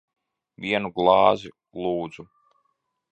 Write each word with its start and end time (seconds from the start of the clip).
Vienu 0.63 0.89
glāzi. 0.95 1.51
Lūdzu. 1.83 2.25